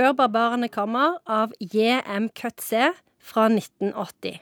[0.00, 2.30] Før barbarene kommer av J.M.
[2.32, 2.86] Coetzee
[3.20, 4.38] fra 1980.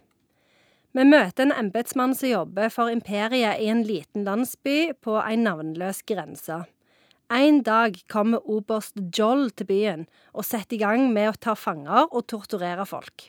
[0.95, 6.05] Vi møter en embetsmann som jobber for imperiet i en liten landsby på en navnløs
[6.07, 6.61] grense.
[7.35, 12.07] En dag kommer oberst Joll til byen og setter i gang med å ta fanger
[12.07, 13.27] og torturere folk.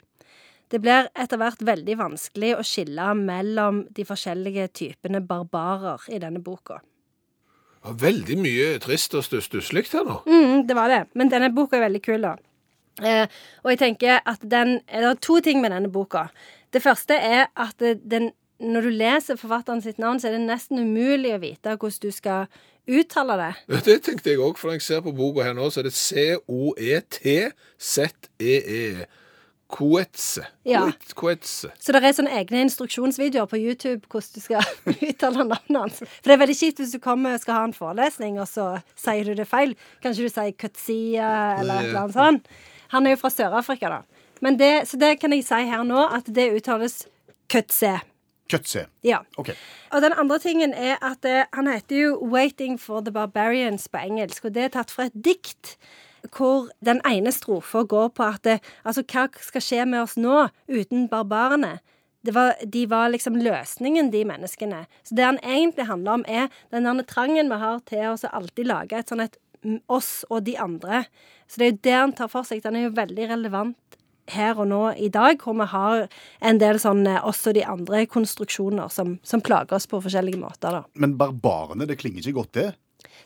[0.70, 6.46] Det blir etter hvert veldig vanskelig å skille mellom de forskjellige typene barbarer i denne
[6.46, 6.84] boka.
[7.86, 10.20] Ja, Veldig mye trist og stuss- stusslig her nå.
[10.28, 11.02] Mm, det var det.
[11.16, 12.36] Men denne boka er veldig kul, da.
[13.00, 13.28] Eh,
[13.64, 16.26] og jeg tenker at den Det er to ting med denne boka.
[16.74, 20.80] Det første er at den når du leser forfatteren sitt navn, så er det nesten
[20.84, 22.48] umulig å vite hvordan du skal
[22.90, 23.84] uttale det.
[23.86, 25.94] Det tenkte jeg òg, for når jeg ser på boka her nå, så er det
[27.80, 29.06] C-O-E-T-Z-E-E.
[29.70, 30.42] Coetze.
[30.66, 30.82] Ja.
[31.16, 31.46] Coet-
[31.80, 34.66] Så det er sånne egne instruksjonsvideoer på YouTube hvordan du skal
[35.10, 36.00] uttale navnet hans.
[36.02, 38.70] For det er veldig kjipt hvis du kommer og skal ha en forelesning, og så
[38.98, 39.76] sier du det feil.
[40.04, 41.30] Kanskje du sier Kutsia
[41.62, 42.50] eller et eller annet sånt.
[42.96, 44.02] Han er jo fra Sør-Afrika, da.
[44.42, 47.04] Men det, så det kan jeg si her nå, at det uttales
[47.50, 48.00] Kutse.
[48.50, 48.88] Køtse.
[49.06, 49.20] Ja.
[49.38, 49.52] OK.
[49.94, 54.02] Og den andre tingen er at eh, han heter jo 'Waiting for the Barbarians' på
[54.02, 55.76] engelsk, og det er tatt fra et dikt.
[56.28, 60.48] Hvor den ene strofa går på at det, altså, hva skal skje med oss nå
[60.68, 61.78] uten barbarene?
[62.28, 64.84] Var, de var liksom løsningen, de menneskene.
[65.08, 68.34] Så det han egentlig handler om, er den der trangen vi har til oss å
[68.42, 71.06] alltid lage et sånn et mm, oss og de andre.
[71.48, 72.60] Så det er jo det han tar for seg.
[72.66, 74.00] Den er jo veldig relevant
[74.34, 76.06] her og nå i dag, hvor vi har
[76.46, 80.80] en del sånne og de andre konstruksjoner som, som plager oss på forskjellige måter.
[80.80, 80.84] da.
[80.94, 82.70] Men barbarene, det klinger ikke godt, det.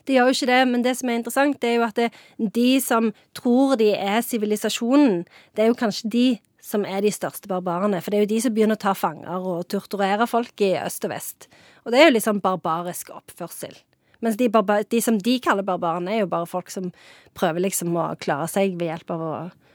[0.04, 2.10] Det gjør jo ikke det, men det som er interessant, det er jo at det,
[2.56, 5.24] de som tror de er sivilisasjonen,
[5.56, 6.26] det er jo kanskje de
[6.64, 8.00] som er de største barbarene.
[8.00, 11.04] For det er jo de som begynner å ta fanger og torturere folk i øst
[11.04, 11.48] og vest.
[11.84, 13.76] Og det er jo litt sånn barbarisk oppførsel.
[14.24, 16.88] Mens de, de som de kaller barbarene, er jo bare folk som
[17.36, 19.32] prøver liksom å klare seg ved hjelp av å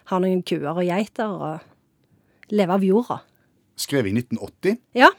[0.10, 3.20] ha noen kuer og geiter og leve av jorda.
[3.80, 4.80] Skrevet i 1980.
[4.98, 5.12] Ja.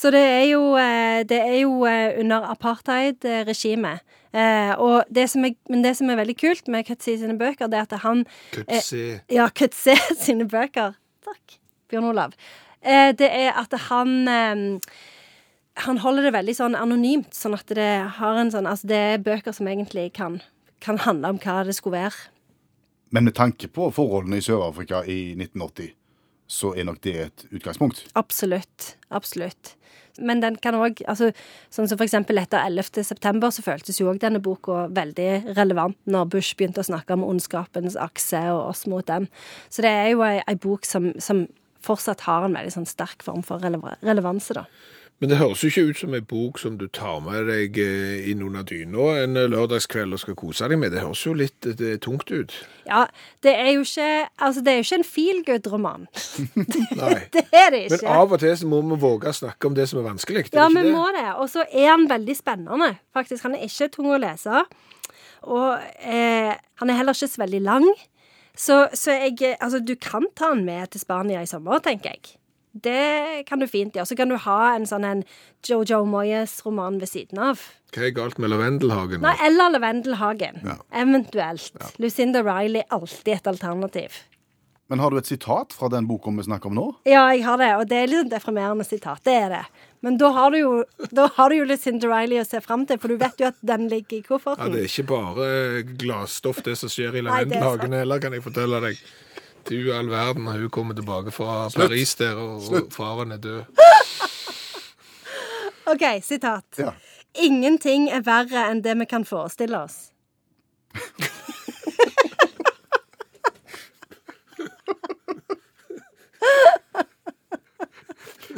[0.00, 4.00] Så det er jo, eh, det er jo eh, under apartheid-regimet.
[4.32, 7.68] Eh, og det som er, men det som er veldig kult med Kutsi sine bøker,
[7.68, 8.24] det er at han
[8.54, 9.18] Kutsi.
[9.32, 10.94] Ja, Kutsi sine bøker.
[11.26, 11.58] Takk,
[11.90, 12.36] Bjørn Olav.
[12.80, 14.90] Eh, det er at han eh,
[15.84, 19.22] Han holder det veldig sånn anonymt, sånn at det har en sånn Altså, det er
[19.24, 20.40] bøker som egentlig kan,
[20.80, 22.30] kan handle om hva det skulle være.
[23.10, 25.94] Men med tanke på forholdene i Sør-Afrika i 1980,
[26.50, 28.02] så er nok det et utgangspunkt.
[28.18, 28.94] Absolutt.
[29.14, 29.76] Absolutt.
[30.18, 31.30] Men den kan òg altså,
[31.72, 33.04] Sånn som eksempel etter 11.
[33.06, 37.24] september, så føltes jo òg denne boka veldig relevant når Bush begynte å snakke om
[37.28, 39.28] ondskapens akse og oss mot dem.
[39.70, 41.46] Så det er jo ei, ei bok som, som
[41.86, 44.66] fortsatt har en veldig sånn sterk form for relevanse, da.
[45.20, 48.28] Men det høres jo ikke ut som en bok som du tar med deg eh,
[48.32, 50.94] inn under dyna en lørdagskveld og skal kose deg med.
[50.94, 52.54] Det høres jo litt eh, tungt ut.
[52.88, 53.02] Ja,
[53.44, 54.08] det er jo ikke
[54.40, 56.06] Altså, det er jo ikke en feel good-roman.
[57.02, 57.18] Nei.
[57.36, 58.00] det er det ikke.
[58.06, 60.46] Men av og til så må vi våge å snakke om det som er vanskelig.
[60.48, 60.94] er Ja, vi det?
[60.96, 61.26] må det.
[61.36, 63.44] Og så er han veldig spennende, faktisk.
[63.44, 64.64] Han er ikke tung å lese.
[65.52, 65.68] Og
[66.00, 67.90] eh, han er heller ikke så veldig lang.
[68.56, 72.16] Så, så jeg eh, Altså, du kan ta han med til Spania i sommer, tenker
[72.16, 72.38] jeg.
[72.72, 74.06] Det kan du fint gjøre.
[74.06, 75.22] Så kan du ha en sånn en
[75.66, 77.62] Jojo Moyes-roman ved siden av.
[77.90, 79.24] Hva er galt med Lavendelhagen?
[79.24, 80.60] Nei, eller Lavendelhagen.
[80.62, 80.78] Ja.
[81.02, 81.74] Eventuelt.
[81.98, 84.20] Lucinda Riley, alltid et alternativ.
[84.90, 86.84] Men har du et sitat fra den boka vi snakker om nå?
[87.06, 89.22] Ja, jeg har det, og det er litt deprimerende sitat.
[89.26, 89.60] Det er det.
[90.02, 90.72] Men da har du jo,
[91.14, 93.58] da har du jo Lucinda Riley å se fram til, for du vet jo at
[93.62, 94.66] den ligger i kofferten.
[94.66, 94.74] Ja.
[94.74, 95.48] Det er ikke bare
[96.00, 99.02] glasstoff, det som skjer i Lavendelhagen heller, kan jeg fortelle deg.
[99.70, 103.62] Du all verden, hun kommer tilbake fra Paris der, og, og faren er død.
[105.92, 106.64] OK, sitat.
[106.78, 106.90] Ja.
[107.38, 110.08] Ingenting er verre enn det vi kan forestille oss.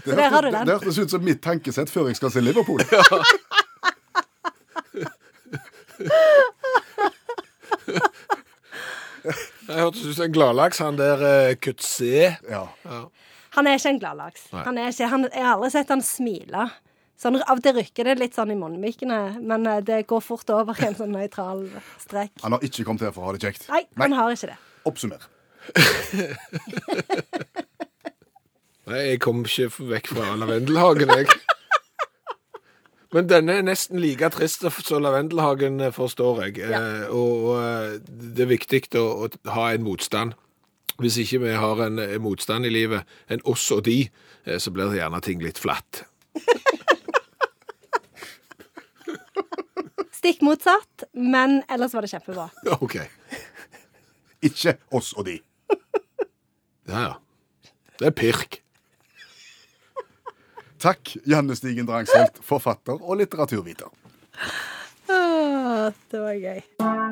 [0.05, 2.81] Det der har du hørtes- ut som mitt tankesett før jeg skal se Liverpool.
[9.93, 12.37] hørtes ut som en gladlaks, han der uh, Kutse.
[12.49, 12.63] Ja.
[13.53, 14.47] Han er ikke en gladlaks.
[14.53, 16.71] Han er ikke, han, jeg har aldri sett han smile.
[17.21, 20.75] Sånn, av det rykker det litt sånn i munnvikene, men eh, det går fort over
[20.81, 21.61] i en sånn nøytral
[22.03, 22.33] strek.
[22.43, 23.69] Han har ikke kommet her for å ha det kjekt.
[23.71, 24.59] Nei, han har ikke det.
[24.91, 25.21] Oppsummer.
[28.91, 31.27] Nei, jeg kom ikke vekk fra Lavendelhagen, jeg.
[33.13, 36.63] Men denne er nesten like trist som Lavendelhagen, forstår jeg.
[36.65, 40.33] Eh, Og eh, det er viktig å, å ha en motstand.
[41.03, 44.09] Hvis ikke vi har en, en motstand i livet, en oss og de,
[44.47, 46.05] eh, så blir det gjerne ting litt flatt.
[50.23, 52.49] Stikk motsatt, men ellers var det kjempebra.
[52.85, 52.97] OK.
[54.47, 55.41] Ikke oss og de.
[56.89, 57.15] Ja, ja.
[57.99, 58.62] Det er pirk.
[60.83, 63.87] Takk, Janne Stigen Drangsholt, forfatter og litteraturviter.
[65.07, 67.12] Ah, det var gøy.